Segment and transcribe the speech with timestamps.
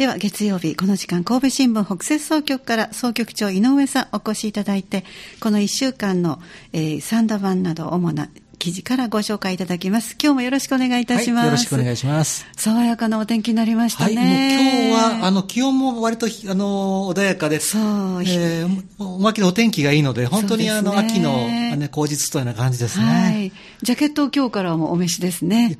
[0.00, 5.04] では月曜日この時間神戸新聞北摂総局から総局長井上さんお越しいただいて
[5.40, 6.40] この1週間の、
[6.72, 10.16] えー、サンダ版など主な記事からご紹介いただきます。
[10.22, 11.42] 今日もよろしくお願いいたします。
[11.42, 12.46] はい、よろしくお願いします。
[12.56, 14.16] 爽やかなお天気になりましたね。
[14.16, 17.82] はい、今日は、あの、気温も割と、あの、穏やかで、そう。
[18.22, 23.04] えー、おまけのお天気がいいので、本当に、ね、あの、秋の、ね、口実というような感じですね。
[23.04, 23.52] はい。
[23.82, 25.78] ジャケットを今日からもお召しですね。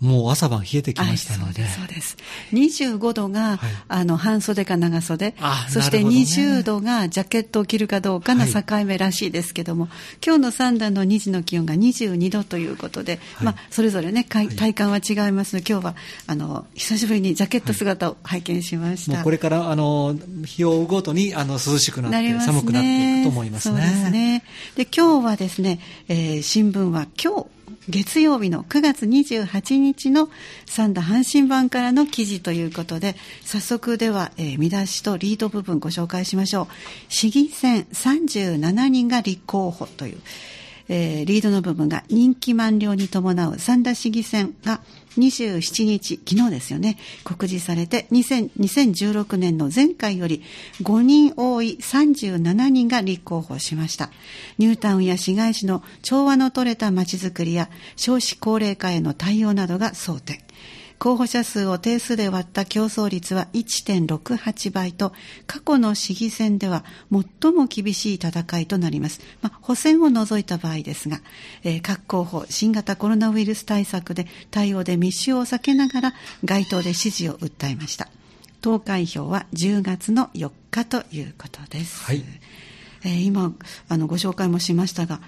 [0.00, 1.66] もう朝晩冷えてきましたので。
[1.68, 2.16] そうです。
[2.52, 3.58] 25度が、はい、
[3.88, 5.34] あの、半袖か長袖。
[5.68, 19.16] そして20度がジャケットを着るかどうかの境目らしいですけども、はい、今日の三段の2時の気温が22度ということで、はい、まあ、それぞれね、体感は違いますので、今日は、あの、久しぶりにジャケット姿を拝見しました。
[19.16, 23.80] もうこれから、あの、日を追うごとに、あの、涼しくなって、寒くなっていくと思いますね。
[23.80, 24.44] そうですね。
[24.76, 27.46] で、今日はですね、えー、新聞は今日、
[27.88, 30.28] 月曜日の9月28日日の
[30.66, 36.66] 三田阪神版からの記事ということで、早速では、えー、見出しとリード部分ご紹介しましょう。
[37.08, 40.20] 市議選37人が立候補という、
[40.88, 44.80] えー、リードの部分が任期満了に伴う三田市議選が
[45.18, 50.42] 27日、昨日ですよね、告示されて、2016年の前回より
[50.82, 54.10] 5人多い37人が立候補しました。
[54.58, 60.38] ニュータウンや市街地の調和の取れた街づくりや少子高齢化への対応などが争点。
[60.98, 65.12] 候補者数を定数で割った競争率は1.68倍と、
[65.46, 69.20] 過去の市議選では最も厳しい戦いとなります。
[69.40, 71.20] まあ、補選を除いた場合ですが、
[71.62, 78.08] えー、各候補、新型コロナウイルス対策で対応で密集を避けながら街頭で支持を訴えました。
[78.60, 82.02] 投開票は10月の4日ということです。
[82.04, 82.24] はい。
[83.04, 83.54] えー、今、
[83.88, 85.20] あの、ご紹介もしましたが、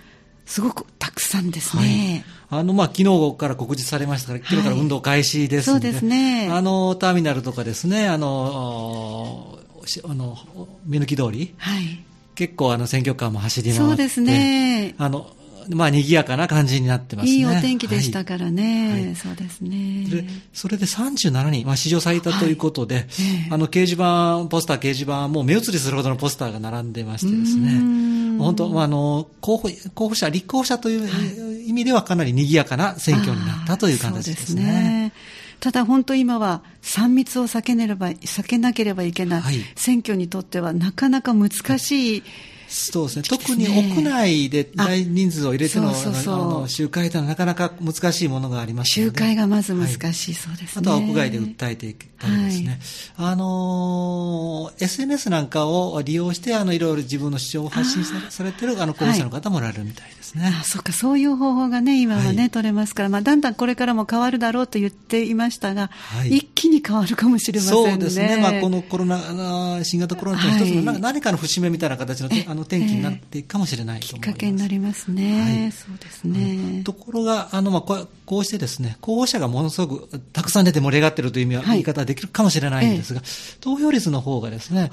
[0.51, 2.25] すごくたくさんですね。
[2.49, 6.49] はい、あの、まあ、昨日から告示されましたから、昨日から運動開始ですので、はい、そうですね。
[6.51, 9.61] あの、ターミナルとかですね、あの、
[10.05, 10.37] あの、
[10.85, 14.97] 目抜き通り、はい、結構あの選挙カーも走り回って、そうですね。
[14.99, 15.31] あの、
[15.75, 17.33] まあ、賑やかな感じになってますね。
[17.33, 19.07] いいお天気でしたからね。
[19.07, 20.05] はい、そうですね。
[20.09, 23.05] で、それで37人、まあ、史上最多ということで、はい。
[23.51, 34.63] あの、掲示板、ポスター、掲示板、もう目移りするほどのポスターが並んでましてですね、本当、まあ、あの、候補、候補者、立候補者という意味ではかなり賑やかな選挙になったという形ですね。
[34.65, 35.13] ね。
[35.61, 39.43] ただ本当今は3密を避けねば避けなければいけない、
[39.77, 42.23] 選挙にとってはなかなか難しい、
[42.71, 43.23] そうですね。
[43.25, 50.81] 特に屋内で大人数を入れての集会というのはなかなか難しいものがあります集会がまず難しい、そうですね。
[50.81, 52.79] あとは屋外で訴えていたりですね。
[53.17, 60.55] はい、あのー、SNS なんかを利用して、あの、いろいろ自分の主張を発信されてる、あの、候補者の方もおられるみたいですね。
[60.61, 67.91] あそうか、そういう方法がね、今はね、はい、取れますから、まあ、だんだんこれからも変わるだろうと言っていましたが、はい、一気に変わるかもしれませんね。
[67.91, 68.39] そうですね。
[68.41, 74.29] まあ、このコロナ、新型コロナという一つの、何かの節目みたいな形の、あの、転機になっていくかもしれないと思います。
[74.29, 75.63] きっかけになりますね。
[75.63, 76.83] はい、そうですね。
[76.85, 83.23] ところが、あの、まあ、ここうしてですね、候補者がものすごくたくさん出て盛り上がっているという意味は、言い方はできるかもしれないんですが、
[83.61, 84.91] 投票率の方がですね、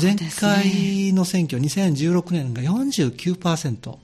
[0.00, 3.96] 前回の選挙、2016年が49%。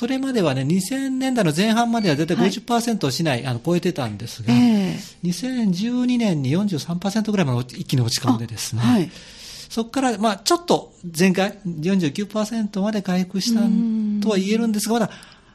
[0.00, 9.10] それまではね、2000年代の前半までは絶対50%をしない、はい、あの超えてたんですが、えー、2012年に43%ぐらいまで一気に落ち込んでですね、はい、
[9.70, 13.60] そこから、まあ、ちょっと前回49%まで回復した
[14.20, 15.10] とは言えるんですが、まだ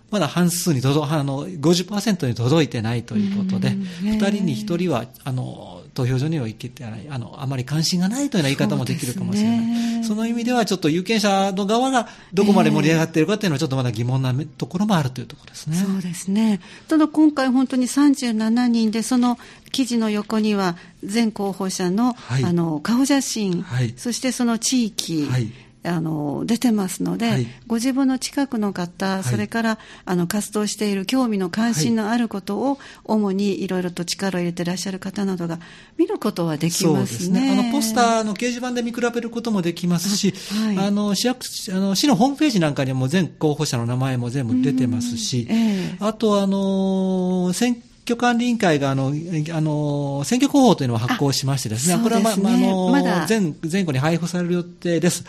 [0.10, 3.72] まだ半数に届、あの、50%に届いてないということで、
[4.02, 10.04] 二人に一人は、あの、投票所には行けてない、あの、あまり関心がないというような言い方もできるかもしれない。
[10.04, 15.78] そ、ね,、の意味では、ちょっと有権者の側がどこまで盛り上がっているかというのは、ちょっとまだ疑問なところもあるというところですね。
[15.78, 16.60] そうですね。
[16.90, 19.40] ただ今回本当に37人で、その
[19.72, 25.52] 記事の横には、全候補者の、はい、あの、顔写真、はい、そしてその地域、はい
[25.86, 35.60] あの出てますので、はい、ご自分の近くの方、それからあの活動している興味の関心のあることを、主にいろいろと力を入れてらっしゃる方などが
[35.98, 37.52] 見ることはできますね。
[37.52, 55.26] あのポスターの掲示板で見比べることもできますし、はい、あの市役あの市のホームページなんかにも全候補者の名前も全部出てますし、えー、あとあの選挙管理委員会があの、あの、選挙広報というのを発行しましてですね、これはま、まあの、ま、全、全国に配布される予定です。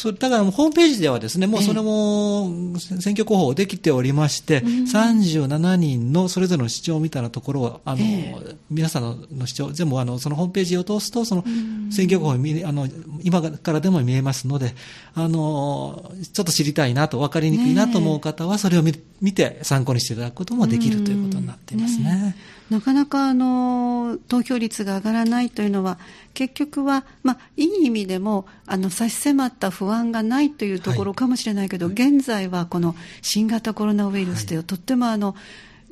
[0.00, 11.44] そただ、ホームページではですね、もうそれも選挙候補できておりまして、えー、37人のそれぞれの主張みたいなところを、あの、えー、皆さんの主張、全部あの、そのホームページを通すと、その、
[11.90, 12.88] 選挙法あの
[13.22, 14.74] 今からでも見えますので
[15.12, 22.04] あの、ちょっと知りたいなと、分かりにくいなと思う方は、それを見見て参考にしていただくこともできるということになっていますね。
[22.04, 22.36] ね
[22.70, 25.98] なかなかあの投票率が上がらないというのは、
[26.34, 35.34] 結局は、まあ、いい意味でもあの差し迫った不安がないというところかもしれないけど、はい、現在はこの新型コロナウイルスという、はい、とってもあの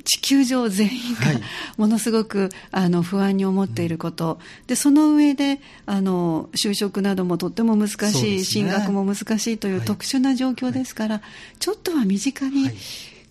[0.05, 1.19] 地球上全員が
[1.77, 11.21] ものすごくあの不安に思っていること、でその上であの就職などもとっても難しい、ね、進学も難しいという特殊な状況ですから、
[11.59, 12.69] ちょっとは身近に、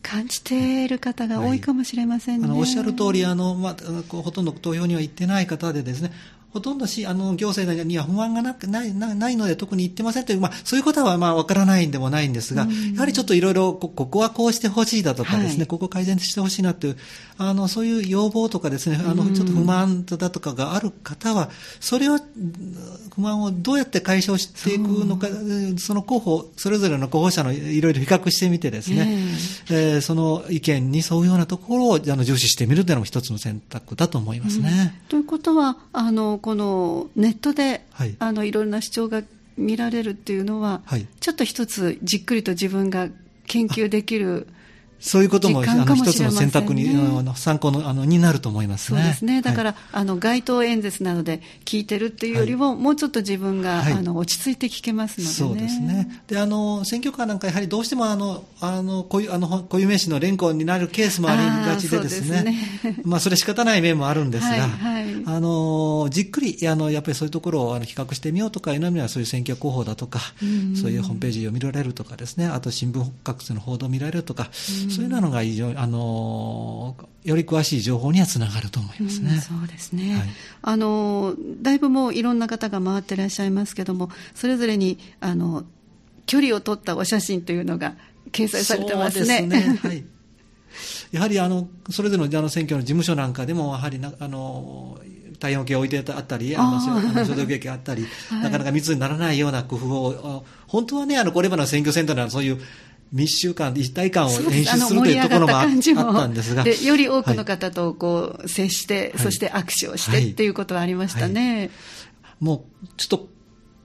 [0.03, 3.77] 感じている方が多いかもしれませんね、はい、あのおっしゃる通りあの、まあ、
[4.09, 6.13] ほとんど投票には行ってない方でですね
[6.51, 16.97] ほとんどしあの行政には不満がなないないので特に言ってませんという、まあ、そういうことはまあ分からないんでもないんですが、やはりちょっといろいろここはこうしてほしいだとかですね、はい、ここ改善してほしいなという
[17.37, 21.51] あのそういう要望とかですねあのちょっと不満だとかがある方は
[21.81, 22.19] それを
[23.15, 25.29] 不満をどうやって解消していくのか
[25.79, 29.09] その候補それぞれの候補者のいろいろ比較してみてですね、
[29.71, 34.95] えー、その意見に沿うようなところをあの重視してみるというのも一つの選択だと思いますね。
[35.03, 39.23] うん、ということはあのこのネットで、はい、あのいろんな主張が
[39.57, 43.09] 見られるっていうのは、はい、ちょっと一つじっくりと自分が
[43.47, 44.47] 研究できる
[45.01, 49.01] そういうことも、あの、一つの選択に、あの、参考の、あの、になると思いますね。
[49.01, 49.43] そうですね。
[49.43, 56.23] だから、はい、あの、街頭演説などで聞いてるっていうよりも、はい、もうちょっと自分が、はい、あの、落ち着いて聞けますので、ね、そうですね。
[56.27, 62.59] で、あの、選挙カーなんかやはりどうしても、あの、あの、こういう、あの、固有名詞の連呼になるケースもありがちでですね。
[62.81, 62.97] すね。
[63.05, 70.21] まあ、それ仕方ない面もあるんですが、はい、あの、じっくり、あの、やっぱりそういうところを、あの、比較してみようとかいうのには、そういう選挙広報だとか、
[70.81, 79.31] そういうホームページを見られるとかですね、あと新聞各種の報道を見られるとか、そういうのが非常あのより詳しい情報にはつながると思いますね。
[79.35, 80.29] うん、そうですね、はい、
[80.63, 85.65] あのだいぶもういろんな方が回ってらっしゃいますけどもそれぞれにあの
[86.27, 87.97] 距離を取ったお写真というのが
[88.33, 89.39] 掲載されてますね。
[89.39, 89.79] すね。
[89.83, 90.05] はい
[91.13, 94.99] やはりあのそれぞれのあの選挙の事務所なんかでもやはりなあの
[95.39, 102.61] 体温計を置いてあったり、あの消毒液があったり、 はい、なかなか密にならないような工夫を、本当はね、あのこれまでの選挙センターではそういう
[103.13, 106.65] 密集感、一体感を演出するというところもあったんですが。
[106.65, 111.71] でより多くの方とこう接して、はい、そして握手をして、っていうことはありましたね、
[112.23, 113.29] はい、もうちょっと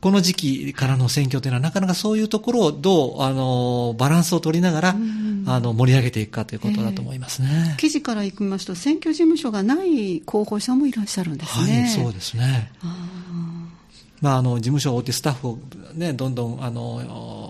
[0.03, 11.81] この時期からの選挙というのは、なかなかそういうところをどうあのバランスを取りながら、あの盛り上げていくかということだと思いますね、えー、記事からいきますと、選挙事務所がない候補者もいらっしゃるんですね。
[11.83, 12.69] はい、そうですね。
[14.19, 15.59] まあ、あの事務所を置いてスタッフを、
[15.93, 17.42] ね、どんどんあの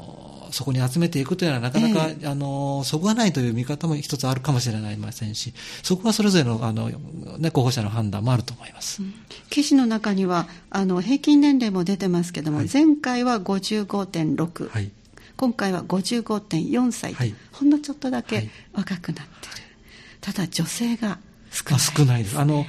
[0.53, 5.51] そこに集めていくというのはなかなか、えー、あのそぐわないという見方も一つあるかもしれませんし
[5.81, 6.89] そこはそれぞれのあの、
[7.39, 9.13] ね、候補者の判断もあると思います、うん、
[9.50, 14.91] 記事の中にはあの平均年齢も出てますけども、はい、前回は55.6、はい、
[15.38, 19.63] 今回は55.4歳、はい、ほんのちょっとだけ若くなってる、
[20.21, 21.17] ただ女性が
[21.49, 22.39] 少ない、少ないです。
[22.39, 22.65] あの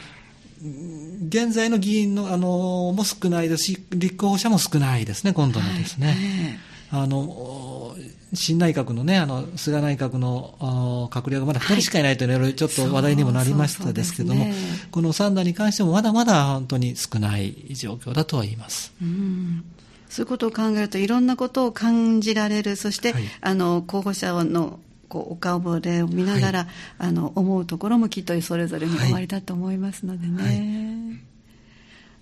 [1.29, 6.07] 現在の議員のあのも少ないですし、立候補者も少ないですね、今度のですね。
[6.07, 7.97] はいあの
[8.35, 14.47] 新内閣のね、あの菅内閣の閣僚がまだ2人しかいないというのちょっと話題にもなりましたですけども、
[14.93, 18.93] この3段に関してもまだまだ本当に少ない状況だとは言います。
[19.03, 19.65] うん。
[20.09, 22.77] そういうことを考えるといろんなことを感じられる。
[22.77, 26.69] そして、はい、あの候補者のこうお顔ぶれを見ながら、はい、
[26.99, 30.43] あの思うところもきっとそれぞれに終わりだと思いますのでね。
[30.43, 31.34] はい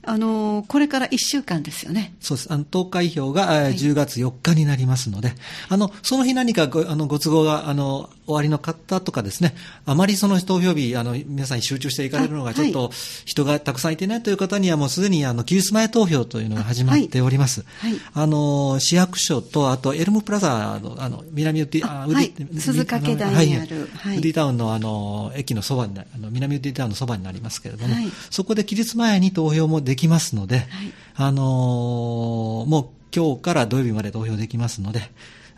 [0.05, 2.15] あのこれから1週間ですよね。
[2.21, 2.53] そうです。
[2.53, 5.37] あの投開票が10月4日になりますので、はい、
[5.71, 9.55] あのその日何かごあのご都合があの終わりの方とかですね、
[9.85, 12.91] あまりその投票日あの皆さんに集中していかれるのがちょっと
[13.25, 17.65] 人がたくさんいてないという方にはもうすでにあの期日前投票というのが始まっております。
[17.79, 27.95] はい、あの市役所とあとエルムプラザのあの南ウディあウディ、鈴掛台にある、はい、ウディタウンのあの駅のそばにあの南ウディタウンのそばになりますけれども、
[28.31, 30.67] そこで期日前に投票もできますので、はい、
[31.17, 35.03] あのー、もう今日から土曜日まで投票できますので、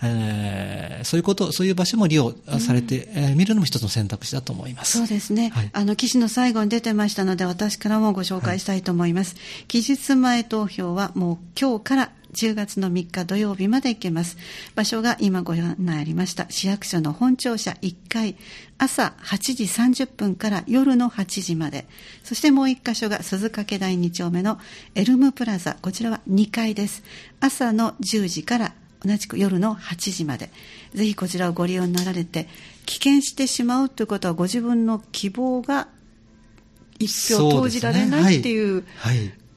[0.02, 4.98] えー、そういうこと、そういう場所も利用されて、うん、えー、見るのも一つの選択肢だと思います。
[4.98, 5.50] そうですね。
[5.50, 9.34] はい、あの、記事の最後に出てましたので、私からもご紹介したいと思います。
[9.34, 14.36] はい、期日前投票はもう今日から10月の3日土曜日まで行けます。
[14.74, 18.36] 場所が今ご案内ありました市役所の本庁舎1階、
[18.76, 21.86] 朝8時30分から夜の8時まで。
[22.22, 24.58] そしてもう1箇所が鈴掛台2丁目の
[24.94, 25.76] エルムプラザ。
[25.80, 27.02] こちらは2階です。
[27.40, 28.74] 朝の10時から
[29.04, 30.50] 同じく夜の8時まで。
[30.94, 32.48] ぜひこちらをご利用になられて、
[32.86, 35.88] 棄権してしまうということはご自分の希望が
[36.98, 38.84] 一票投じられないっていう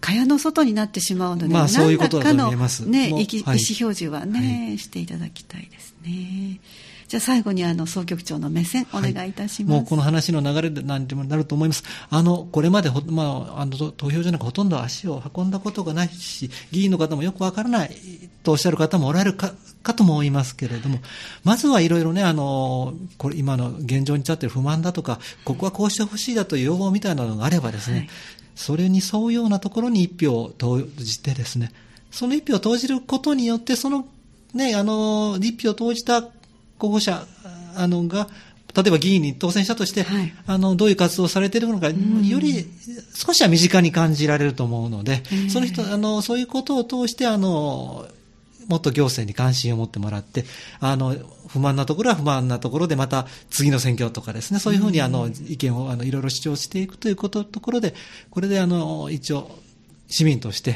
[0.07, 2.87] 蚊帳の外になってしまうので、まあ、そういうことだと思います。
[2.87, 6.59] ね、意思表示はね、はい、していただきたいですね。
[7.07, 11.83] じゃあ最後にあの総局長の目線お願いいたします、はい、もうこの話の流れで何でもなると思います。
[12.09, 17.95] あの、これまでまあ、あの投票所なんかほとんど足を運んだことがないし、議員の方もよくわからない
[18.43, 20.99] とおっしゃる方もおられるかかとも思いますけれども、
[21.45, 28.09] まずはいろいろね、あの、これ今の現状に立っている不満だとか、ここはこうしてほしいだという要望みたいなのがあればですね、はい、
[28.57, 31.71] それに沿うようなところに一票を投じてですね、
[32.11, 34.07] その一票を投じることによって、その
[34.53, 36.23] ね、あの、一票を投じた
[36.79, 37.23] 候補者
[37.75, 38.27] あのが、
[38.75, 41.93] 例えば議員に当選したとして、はい、あのどういう活動をされているのか、よ
[42.39, 42.67] り
[43.15, 48.07] 少しは身近に感じられると思うので、その人あのそういうことを通してあの
[48.67, 50.45] もっと行政に関心を持ってもらって、
[50.79, 51.15] あの、
[51.47, 57.93] 不満なところは不満なところで、また次の選挙とかですね、そういうふうにあの、意見をあのいろいろ主張していくということ、ところで、
[58.29, 59.49] これであの、一応、
[60.07, 60.75] 市民として、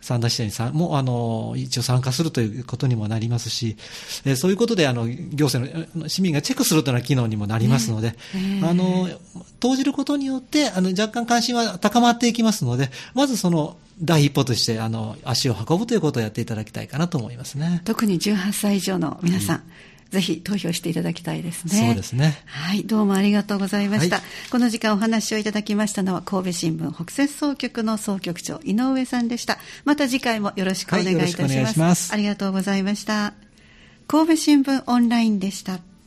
[0.00, 3.76] 三田支社にさもあの一応参加するということにもなりますし、
[4.24, 8.16] えー、そういうことであの行政の市民がチェックするというような機能にもなりますので、ね、
[8.64, 9.08] あの
[9.60, 17.82] 投じることによってあの若干関心は高まっていきますので、まずその第一歩としてあの足を運ぶということをやっていただきたいかなと思いますね。
[17.84, 19.62] 特に18歳以上の皆さん、うん
[20.10, 21.86] ぜひ投票していただきたいですね。
[21.86, 22.42] そうですね。
[22.46, 24.16] はい、どうもありがとうございました。
[24.16, 29.58] はい、この時間お話をいただきましたのは神戸新聞北摂総局の総局長井上さんでした。
[29.84, 31.80] また次回もよろしくお願いいたします。
[31.80, 33.34] はい、ますありがとうございました。
[34.08, 35.89] 神戸新聞オンラインでした。